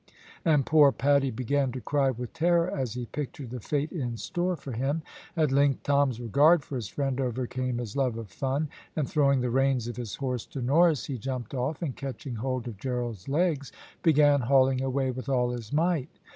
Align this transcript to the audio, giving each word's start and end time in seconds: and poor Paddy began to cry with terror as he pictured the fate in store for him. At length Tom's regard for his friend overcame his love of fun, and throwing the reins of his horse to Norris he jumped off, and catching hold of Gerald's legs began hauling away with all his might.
and 0.43 0.65
poor 0.65 0.91
Paddy 0.91 1.29
began 1.29 1.71
to 1.73 1.79
cry 1.79 2.09
with 2.09 2.33
terror 2.33 2.67
as 2.67 2.95
he 2.95 3.05
pictured 3.05 3.51
the 3.51 3.59
fate 3.59 3.91
in 3.91 4.17
store 4.17 4.55
for 4.55 4.71
him. 4.71 5.03
At 5.37 5.51
length 5.51 5.83
Tom's 5.83 6.19
regard 6.19 6.63
for 6.63 6.75
his 6.75 6.87
friend 6.87 7.21
overcame 7.21 7.77
his 7.77 7.95
love 7.95 8.17
of 8.17 8.29
fun, 8.31 8.67
and 8.95 9.07
throwing 9.07 9.41
the 9.41 9.51
reins 9.51 9.87
of 9.87 9.97
his 9.97 10.15
horse 10.15 10.47
to 10.47 10.61
Norris 10.63 11.05
he 11.05 11.19
jumped 11.19 11.53
off, 11.53 11.83
and 11.83 11.95
catching 11.95 12.33
hold 12.37 12.67
of 12.67 12.79
Gerald's 12.79 13.29
legs 13.29 13.71
began 14.01 14.41
hauling 14.41 14.81
away 14.81 15.11
with 15.11 15.29
all 15.29 15.51
his 15.51 15.71
might. 15.71 16.09